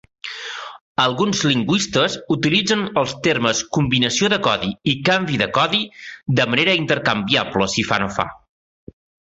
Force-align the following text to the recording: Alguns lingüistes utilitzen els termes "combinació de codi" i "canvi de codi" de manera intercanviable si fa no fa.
Alguns 1.03 1.41
lingüistes 1.49 2.15
utilitzen 2.37 2.81
els 3.03 3.13
termes 3.29 3.61
"combinació 3.79 4.33
de 4.35 4.41
codi" 4.49 4.71
i 4.95 4.97
"canvi 5.11 5.41
de 5.43 5.51
codi" 5.61 5.85
de 6.43 6.51
manera 6.55 6.77
intercanviable 6.83 7.71
si 7.77 7.87
fa 7.93 8.03
no 8.07 8.11
fa. 8.19 8.29